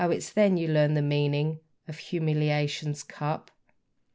it's 0.09 0.33
then 0.33 0.57
you 0.57 0.67
learn 0.67 0.95
the 0.95 1.01
meaning 1.03 1.59
of 1.87 1.95
humiliation's 1.99 3.03
cup. 3.03 3.51